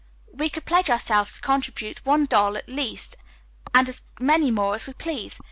"We 0.33 0.49
could 0.49 0.65
pledge 0.65 0.89
ourselves 0.89 1.35
to 1.35 1.41
contribute 1.41 2.03
one 2.07 2.25
doll 2.25 2.57
at 2.57 2.67
least, 2.67 3.17
and 3.71 3.87
as 3.87 4.01
many 4.19 4.49
more 4.49 4.73
as 4.73 4.87
we 4.87 4.93
please. 4.93 5.39